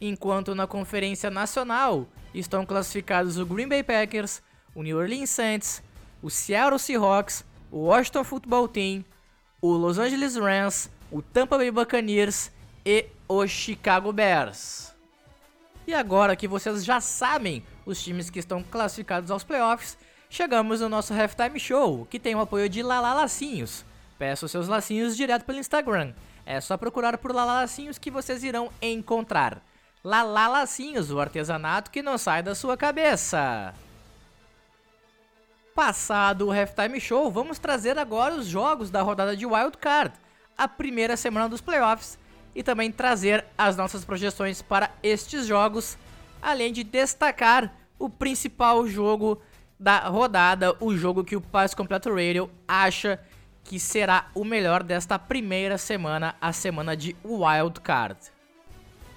Enquanto 0.00 0.52
na 0.52 0.66
Conferência 0.66 1.30
Nacional 1.30 2.08
estão 2.34 2.66
classificados 2.66 3.38
o 3.38 3.46
Green 3.46 3.68
Bay 3.68 3.84
Packers, 3.84 4.42
o 4.74 4.82
New 4.82 4.98
Orleans 4.98 5.30
Saints, 5.30 5.80
o 6.20 6.28
Seattle 6.28 6.80
Seahawks, 6.80 7.44
o 7.70 7.82
Washington 7.82 8.24
Football 8.24 8.66
Team, 8.66 9.04
o 9.62 9.70
Los 9.74 9.96
Angeles 9.96 10.34
Rams, 10.34 10.90
o 11.08 11.22
Tampa 11.22 11.56
Bay 11.56 11.70
Buccaneers 11.70 12.50
e 12.84 13.06
o 13.28 13.46
Chicago 13.46 14.12
Bears. 14.12 14.95
E 15.86 15.94
agora 15.94 16.34
que 16.34 16.48
vocês 16.48 16.84
já 16.84 17.00
sabem 17.00 17.64
os 17.84 18.02
times 18.02 18.28
que 18.28 18.40
estão 18.40 18.62
classificados 18.62 19.30
aos 19.30 19.44
playoffs, 19.44 19.96
chegamos 20.28 20.80
no 20.80 20.88
nosso 20.88 21.14
Halftime 21.14 21.60
Show, 21.60 22.04
que 22.06 22.18
tem 22.18 22.34
o 22.34 22.40
apoio 22.40 22.68
de 22.68 22.82
Lala 22.82 23.14
Lacinhos. 23.14 23.84
Peça 24.18 24.46
os 24.46 24.50
seus 24.50 24.66
lacinhos 24.66 25.16
direto 25.16 25.44
pelo 25.44 25.58
Instagram. 25.58 26.12
É 26.44 26.60
só 26.60 26.76
procurar 26.76 27.16
por 27.18 27.32
Lala 27.32 27.60
Lacinhos 27.60 27.98
que 27.98 28.10
vocês 28.10 28.42
irão 28.42 28.70
encontrar. 28.82 29.62
Lala 30.02 30.48
Lacinhos, 30.48 31.12
o 31.12 31.20
artesanato 31.20 31.90
que 31.90 32.02
não 32.02 32.18
sai 32.18 32.42
da 32.42 32.54
sua 32.54 32.76
cabeça. 32.76 33.72
Passado 35.72 36.46
o 36.48 36.52
Halftime 36.52 36.98
Show, 36.98 37.30
vamos 37.30 37.60
trazer 37.60 37.96
agora 37.96 38.34
os 38.34 38.46
jogos 38.46 38.90
da 38.90 39.02
rodada 39.02 39.36
de 39.36 39.46
Wild 39.46 39.76
Card, 39.78 40.14
a 40.56 40.66
primeira 40.66 41.16
semana 41.16 41.48
dos 41.48 41.60
playoffs, 41.60 42.18
e 42.56 42.62
também 42.62 42.90
trazer 42.90 43.44
as 43.56 43.76
nossas 43.76 44.02
projeções 44.02 44.62
para 44.62 44.90
estes 45.02 45.46
jogos, 45.46 45.98
além 46.40 46.72
de 46.72 46.82
destacar 46.82 47.70
o 47.98 48.08
principal 48.08 48.86
jogo 48.88 49.38
da 49.78 50.08
rodada, 50.08 50.74
o 50.80 50.96
jogo 50.96 51.22
que 51.22 51.36
o 51.36 51.40
Pass 51.40 51.74
Completo 51.74 52.08
Radio 52.08 52.50
acha 52.66 53.20
que 53.62 53.78
será 53.78 54.30
o 54.34 54.42
melhor 54.42 54.82
desta 54.82 55.18
primeira 55.18 55.76
semana, 55.76 56.34
a 56.40 56.50
semana 56.50 56.96
de 56.96 57.14
Wild 57.22 57.78
Card. 57.82 58.16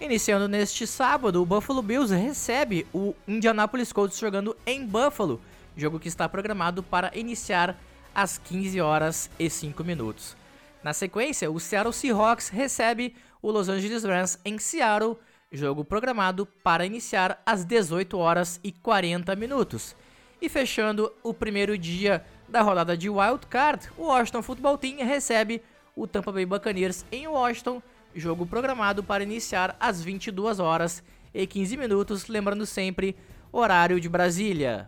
Iniciando 0.02 0.50
neste 0.50 0.86
sábado, 0.86 1.42
o 1.42 1.46
Buffalo 1.46 1.82
Bills 1.82 2.14
recebe 2.14 2.86
o 2.94 3.16
Indianapolis 3.26 3.94
Colts 3.94 4.20
jogando 4.20 4.56
em 4.66 4.86
Buffalo, 4.86 5.40
jogo 5.78 5.98
que 5.98 6.10
está 6.10 6.28
programado 6.28 6.84
para 6.84 7.18
iniciar 7.18 7.78
às 8.14 8.38
15 8.38 8.82
horas 8.82 9.30
e 9.40 9.50
5 9.50 9.82
minutos. 9.82 10.36
Na 10.84 10.94
sequência, 10.94 11.52
o 11.52 11.60
Seattle 11.60 11.94
Seahawks 11.94 12.50
recebe 12.50 13.14
o 13.42 13.52
Los 13.52 13.70
Angeles 13.70 14.04
Rams 14.04 14.40
em 14.44 14.58
Seattle, 14.58 15.18
jogo 15.52 15.84
programado 15.84 16.46
para 16.46 16.86
iniciar 16.86 17.42
às 17.46 17.66
18 17.66 18.18
horas 18.18 18.60
e 18.64 18.72
40 18.72 19.36
minutos. 19.36 19.96
E 20.42 20.48
fechando 20.48 21.12
o 21.24 21.34
primeiro 21.34 21.78
dia 21.78 22.24
da 22.48 22.62
rodada 22.62 22.96
de 22.96 23.10
Wild 23.10 23.48
Card, 23.48 23.90
o 23.98 24.04
Washington 24.04 24.42
Football 24.42 24.78
Team 24.78 24.98
recebe 24.98 25.62
o 25.96 26.08
Tampa 26.08 26.32
Bay 26.32 26.46
Buccaneers 26.46 27.06
em 27.12 27.28
Washington, 27.28 27.82
jogo 28.16 28.46
programado 28.46 29.04
para 29.04 29.24
iniciar 29.24 29.76
às 29.80 30.02
22 30.02 30.60
horas 30.60 31.04
e 31.34 31.46
15 31.46 31.78
minutos, 31.78 32.28
lembrando 32.28 32.66
sempre 32.66 33.16
horário 33.52 34.00
de 34.00 34.08
Brasília. 34.08 34.88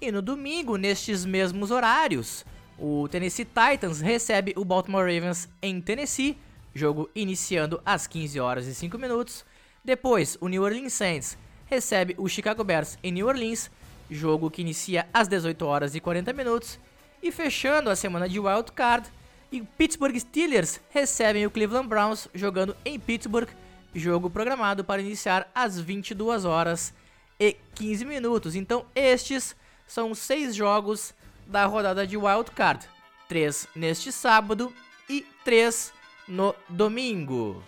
E 0.00 0.10
no 0.10 0.22
domingo, 0.22 0.76
nestes 0.76 1.24
mesmos 1.24 1.70
horários, 1.70 2.44
o 2.78 3.06
Tennessee 3.08 3.44
Titans 3.44 4.00
recebe 4.00 4.54
o 4.56 4.64
Baltimore 4.64 5.02
Ravens 5.02 5.48
em 5.60 5.80
Tennessee, 5.80 6.38
jogo 6.74 7.10
iniciando 7.14 7.80
às 7.84 8.06
15 8.06 8.40
horas 8.40 8.66
e 8.66 8.74
5 8.74 8.98
minutos. 8.98 9.44
Depois, 9.84 10.36
o 10.40 10.48
New 10.48 10.62
Orleans 10.62 10.92
Saints 10.92 11.36
recebe 11.66 12.14
o 12.18 12.28
Chicago 12.28 12.64
Bears 12.64 12.98
em 13.02 13.12
New 13.12 13.26
Orleans, 13.26 13.70
jogo 14.10 14.50
que 14.50 14.62
inicia 14.62 15.08
às 15.12 15.28
18 15.28 15.64
horas 15.64 15.94
e 15.94 16.00
40 16.00 16.32
minutos. 16.32 16.78
E 17.22 17.30
fechando 17.30 17.90
a 17.90 17.96
semana 17.96 18.28
de 18.28 18.40
Wild 18.40 18.72
Card, 18.72 19.08
E 19.52 19.62
Pittsburgh 19.62 20.16
Steelers 20.16 20.80
recebem 20.90 21.44
o 21.44 21.50
Cleveland 21.50 21.88
Browns 21.88 22.28
jogando 22.32 22.76
em 22.84 23.00
Pittsburgh, 23.00 23.48
jogo 23.92 24.30
programado 24.30 24.84
para 24.84 25.02
iniciar 25.02 25.50
às 25.52 25.78
22 25.80 26.44
horas 26.44 26.94
e 27.38 27.56
15 27.74 28.04
minutos. 28.04 28.54
Então, 28.54 28.86
estes 28.94 29.56
são 29.88 30.14
seis 30.14 30.54
jogos 30.54 31.12
da 31.48 31.66
rodada 31.66 32.06
de 32.06 32.16
Wild 32.16 32.52
Card: 32.52 32.86
três 33.28 33.66
neste 33.74 34.12
sábado 34.12 34.72
e 35.08 35.26
três 35.44 35.92
no 36.30 36.54
domingo. 36.68 37.62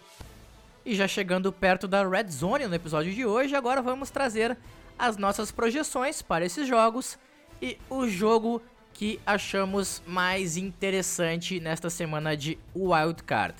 E 0.87 0.95
já 0.95 1.07
chegando 1.07 1.53
perto 1.53 1.87
da 1.87 2.09
Red 2.09 2.31
Zone 2.31 2.67
no 2.67 2.75
episódio 2.75 3.13
de 3.13 3.27
hoje, 3.27 3.55
agora 3.55 3.83
vamos 3.83 4.11
trazer 4.11 4.57
as 4.99 5.17
nossas 5.17 5.51
projeções 5.51 6.23
para 6.23 6.45
esses 6.45 6.67
jogos 6.67 7.19
e 7.61 7.77
o 7.91 8.07
jogo 8.07 8.63
que 8.93 9.21
achamos 9.27 10.03
mais 10.07 10.57
interessante 10.57 11.59
nesta 11.59 11.91
semana 11.91 12.37
de 12.37 12.59
Wild 12.75 13.23
Card. 13.25 13.55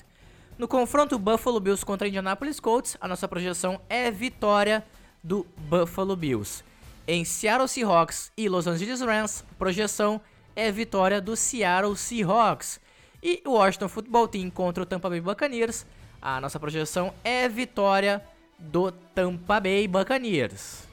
No 0.57 0.67
confronto 0.67 1.19
Buffalo 1.19 1.59
Bills 1.59 1.85
contra 1.85 2.07
Indianapolis 2.07 2.59
Colts, 2.59 2.95
a 3.01 3.07
nossa 3.07 3.27
projeção 3.27 3.81
é 3.89 4.09
vitória 4.11 4.85
do 5.23 5.45
Buffalo 5.69 6.15
Bills. 6.15 6.63
Em 7.07 7.25
Seattle 7.25 7.67
Seahawks 7.67 8.31
e 8.37 8.47
Los 8.47 8.67
Angeles 8.67 9.01
Rams, 9.01 9.43
projeção 9.57 10.21
é 10.55 10.71
vitória 10.71 11.19
do 11.19 11.35
Seattle 11.35 11.97
Seahawks. 11.97 12.79
E 13.23 13.41
o 13.45 13.51
Washington 13.51 13.87
Football 13.87 14.27
Team 14.27 14.49
contra 14.49 14.83
o 14.83 14.85
Tampa 14.85 15.09
Bay 15.09 15.21
Buccaneers, 15.21 15.85
a 16.21 16.41
nossa 16.41 16.59
projeção 16.59 17.13
é 17.23 17.47
vitória 17.47 18.21
do 18.59 18.91
Tampa 18.91 19.61
Bay 19.61 19.87
Buccaneers. 19.87 20.85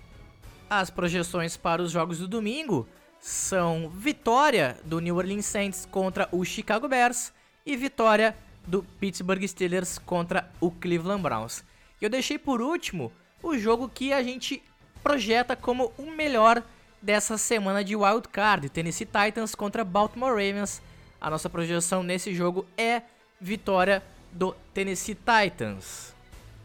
As 0.70 0.90
projeções 0.90 1.56
para 1.56 1.82
os 1.82 1.90
jogos 1.90 2.18
do 2.18 2.28
domingo 2.28 2.86
são 3.18 3.90
vitória 3.90 4.78
do 4.84 5.00
New 5.00 5.16
Orleans 5.16 5.44
Saints 5.44 5.84
contra 5.90 6.28
o 6.30 6.44
Chicago 6.44 6.86
Bears 6.86 7.32
e 7.66 7.76
vitória 7.76 8.36
do 8.64 8.84
Pittsburgh 9.00 9.42
Steelers 9.44 9.98
contra 9.98 10.48
o 10.60 10.70
Cleveland 10.70 11.22
Browns. 11.22 11.64
Eu 12.00 12.08
deixei 12.08 12.38
por 12.38 12.62
último 12.62 13.10
o 13.42 13.58
jogo 13.58 13.88
que 13.88 14.12
a 14.12 14.22
gente 14.22 14.62
projeta 15.02 15.56
como 15.56 15.92
o 15.98 16.08
melhor 16.12 16.62
dessa 17.02 17.36
semana 17.36 17.82
de 17.82 17.96
Wild 17.96 18.28
Card, 18.28 18.68
Tennessee 18.68 19.06
Titans 19.06 19.56
contra 19.56 19.82
Baltimore 19.82 20.30
Ravens. 20.30 20.80
A 21.20 21.28
nossa 21.28 21.50
projeção 21.50 22.02
nesse 22.02 22.34
jogo 22.34 22.64
é 22.76 23.02
vitória 23.40 24.02
do 24.32 24.54
Tennessee 24.72 25.14
Titans. 25.14 26.14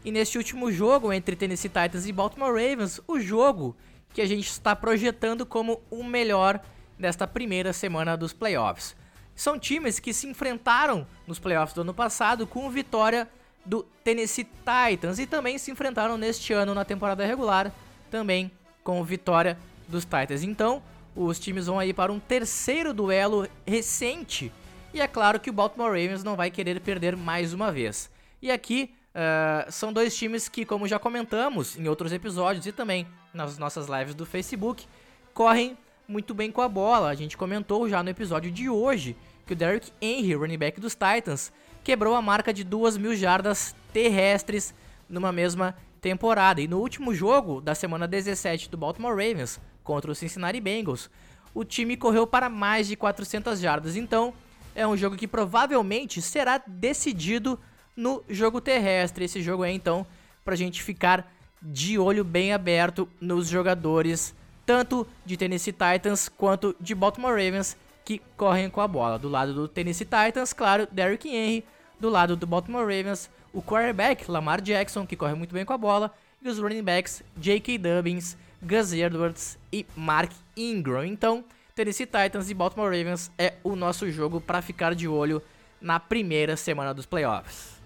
E 0.04 0.10
neste 0.10 0.38
último 0.38 0.72
jogo 0.72 1.12
entre 1.12 1.36
Tennessee 1.36 1.68
Titans 1.68 2.06
e 2.06 2.12
Baltimore 2.12 2.52
Ravens, 2.52 3.00
o 3.06 3.20
jogo 3.20 3.76
que 4.14 4.22
a 4.22 4.26
gente 4.26 4.48
está 4.48 4.74
projetando 4.74 5.44
como 5.44 5.82
o 5.90 6.02
melhor 6.02 6.60
desta 6.98 7.26
primeira 7.26 7.72
semana 7.72 8.16
dos 8.16 8.32
playoffs. 8.32 8.96
São 9.34 9.58
times 9.58 9.98
que 9.98 10.14
se 10.14 10.26
enfrentaram 10.26 11.06
nos 11.26 11.38
playoffs 11.38 11.74
do 11.74 11.82
ano 11.82 11.92
passado 11.92 12.46
com 12.46 12.70
vitória 12.70 13.28
do 13.64 13.82
Tennessee 14.02 14.44
Titans 14.46 15.18
e 15.18 15.26
também 15.26 15.58
se 15.58 15.70
enfrentaram 15.70 16.16
neste 16.16 16.54
ano 16.54 16.72
na 16.72 16.84
temporada 16.84 17.26
regular, 17.26 17.70
também 18.10 18.50
com 18.82 19.04
vitória 19.04 19.58
dos 19.86 20.04
Titans. 20.04 20.42
Então, 20.42 20.82
os 21.16 21.38
times 21.38 21.66
vão 21.66 21.78
aí 21.78 21.92
para 21.94 22.12
um 22.12 22.20
terceiro 22.20 22.92
duelo 22.92 23.48
recente 23.66 24.52
e 24.96 25.00
é 25.02 25.06
claro 25.06 25.38
que 25.38 25.50
o 25.50 25.52
Baltimore 25.52 25.88
Ravens 25.88 26.24
não 26.24 26.36
vai 26.36 26.50
querer 26.50 26.80
perder 26.80 27.14
mais 27.16 27.52
uma 27.52 27.70
vez. 27.70 28.10
E 28.40 28.50
aqui 28.50 28.94
uh, 29.14 29.70
são 29.70 29.92
dois 29.92 30.16
times 30.16 30.48
que, 30.48 30.64
como 30.64 30.88
já 30.88 30.98
comentamos 30.98 31.78
em 31.78 31.86
outros 31.86 32.14
episódios 32.14 32.66
e 32.66 32.72
também 32.72 33.06
nas 33.34 33.58
nossas 33.58 33.88
lives 33.88 34.14
do 34.14 34.24
Facebook, 34.24 34.86
correm 35.34 35.76
muito 36.08 36.32
bem 36.32 36.50
com 36.50 36.62
a 36.62 36.68
bola. 36.68 37.10
A 37.10 37.14
gente 37.14 37.36
comentou 37.36 37.86
já 37.90 38.02
no 38.02 38.08
episódio 38.08 38.50
de 38.50 38.70
hoje 38.70 39.14
que 39.44 39.52
o 39.52 39.56
Derrick 39.56 39.92
Henry, 40.00 40.34
running 40.34 40.56
back 40.56 40.80
dos 40.80 40.94
Titans, 40.94 41.52
quebrou 41.84 42.14
a 42.14 42.22
marca 42.22 42.50
de 42.50 42.64
2 42.64 42.96
mil 42.96 43.14
jardas 43.14 43.76
terrestres 43.92 44.74
numa 45.06 45.30
mesma 45.30 45.76
temporada. 46.00 46.58
E 46.58 46.66
no 46.66 46.78
último 46.78 47.12
jogo 47.14 47.60
da 47.60 47.74
semana 47.74 48.08
17 48.08 48.70
do 48.70 48.78
Baltimore 48.78 49.10
Ravens 49.10 49.60
contra 49.86 50.10
o 50.10 50.14
Cincinnati 50.14 50.60
Bengals, 50.60 51.08
o 51.54 51.64
time 51.64 51.96
correu 51.96 52.26
para 52.26 52.50
mais 52.50 52.88
de 52.88 52.96
400 52.96 53.60
jardas. 53.60 53.96
Então, 53.96 54.34
é 54.74 54.86
um 54.86 54.96
jogo 54.96 55.16
que 55.16 55.28
provavelmente 55.28 56.20
será 56.20 56.60
decidido 56.66 57.58
no 57.96 58.22
jogo 58.28 58.60
terrestre. 58.60 59.24
Esse 59.24 59.40
jogo 59.40 59.64
é 59.64 59.72
então 59.72 60.04
para 60.44 60.54
a 60.54 60.56
gente 60.56 60.82
ficar 60.82 61.32
de 61.62 61.98
olho 61.98 62.24
bem 62.24 62.52
aberto 62.52 63.08
nos 63.20 63.48
jogadores, 63.48 64.34
tanto 64.66 65.06
de 65.24 65.36
Tennessee 65.36 65.72
Titans 65.72 66.28
quanto 66.28 66.76
de 66.78 66.94
Baltimore 66.94 67.32
Ravens, 67.32 67.76
que 68.04 68.20
correm 68.36 68.68
com 68.68 68.80
a 68.80 68.88
bola. 68.88 69.18
Do 69.18 69.28
lado 69.28 69.54
do 69.54 69.66
Tennessee 69.66 70.04
Titans, 70.06 70.52
claro, 70.52 70.86
Derrick 70.92 71.28
Henry, 71.28 71.64
do 71.98 72.10
lado 72.10 72.36
do 72.36 72.46
Baltimore 72.46 72.82
Ravens, 72.82 73.30
o 73.52 73.62
quarterback 73.62 74.30
Lamar 74.30 74.60
Jackson, 74.60 75.06
que 75.06 75.16
corre 75.16 75.34
muito 75.34 75.54
bem 75.54 75.64
com 75.64 75.72
a 75.72 75.78
bola, 75.78 76.12
e 76.42 76.48
os 76.48 76.58
running 76.58 76.82
backs 76.82 77.22
J.K. 77.38 77.78
Dobbins, 77.78 78.36
Gus 78.62 78.92
Edwards 78.92 79.58
e 79.72 79.86
Mark 79.96 80.32
Ingram. 80.56 81.04
Então, 81.04 81.44
Tennessee 81.74 82.06
Titans 82.06 82.50
e 82.50 82.54
Baltimore 82.54 82.86
Ravens 82.86 83.30
é 83.38 83.54
o 83.62 83.76
nosso 83.76 84.10
jogo 84.10 84.40
para 84.40 84.62
ficar 84.62 84.94
de 84.94 85.06
olho 85.06 85.42
na 85.80 86.00
primeira 86.00 86.56
semana 86.56 86.94
dos 86.94 87.06
playoffs. 87.06 87.76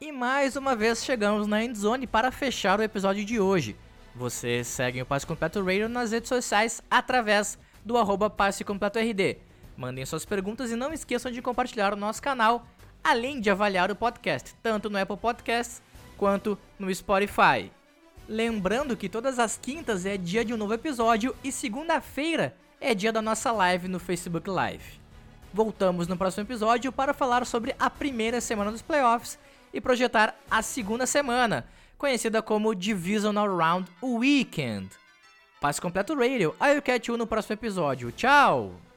E 0.00 0.12
mais 0.12 0.56
uma 0.56 0.76
vez 0.76 1.02
chegamos 1.02 1.46
na 1.46 1.64
endzone 1.64 2.06
para 2.06 2.30
fechar 2.30 2.78
o 2.78 2.82
episódio 2.82 3.24
de 3.24 3.40
hoje. 3.40 3.74
Você 4.14 4.62
segue 4.62 5.00
o 5.00 5.06
Passe 5.06 5.26
Completo 5.26 5.64
Radio 5.64 5.88
nas 5.88 6.12
redes 6.12 6.28
sociais 6.28 6.82
através 6.90 7.58
do 7.84 7.96
arroba 7.96 8.28
Passe 8.28 8.62
Completo 8.62 8.98
RD. 8.98 9.38
Mandem 9.76 10.04
suas 10.04 10.24
perguntas 10.24 10.70
e 10.70 10.76
não 10.76 10.92
esqueçam 10.92 11.32
de 11.32 11.40
compartilhar 11.40 11.94
o 11.94 11.96
nosso 11.96 12.20
canal, 12.20 12.66
além 13.02 13.40
de 13.40 13.50
avaliar 13.50 13.90
o 13.90 13.96
podcast, 13.96 14.54
tanto 14.62 14.90
no 14.90 14.98
Apple 14.98 15.16
Podcasts 15.16 15.82
quanto 16.16 16.58
no 16.78 16.94
Spotify. 16.94 17.70
Lembrando 18.28 18.96
que 18.96 19.08
todas 19.08 19.38
as 19.38 19.56
quintas 19.56 20.06
é 20.06 20.16
dia 20.16 20.44
de 20.44 20.54
um 20.54 20.56
novo 20.56 20.72
episódio 20.72 21.36
e 21.44 21.52
segunda-feira 21.52 22.56
é 22.80 22.94
dia 22.94 23.12
da 23.12 23.20
nossa 23.20 23.52
live 23.52 23.88
no 23.88 23.98
Facebook 23.98 24.48
Live. 24.48 25.00
Voltamos 25.52 26.08
no 26.08 26.16
próximo 26.16 26.44
episódio 26.44 26.90
para 26.90 27.14
falar 27.14 27.46
sobre 27.46 27.74
a 27.78 27.88
primeira 27.88 28.40
semana 28.40 28.72
dos 28.72 28.82
playoffs 28.82 29.38
e 29.72 29.80
projetar 29.80 30.34
a 30.50 30.62
segunda 30.62 31.06
semana, 31.06 31.66
conhecida 31.98 32.42
como 32.42 32.74
Divisional 32.74 33.56
Round 33.56 33.90
Weekend. 34.02 34.88
Passe 35.60 35.80
completo 35.80 36.14
Radio, 36.14 36.54
aí 36.58 36.76
eu 36.76 36.82
catch 36.82 37.08
you 37.08 37.16
no 37.16 37.26
próximo 37.26 37.54
episódio. 37.54 38.12
Tchau! 38.12 38.93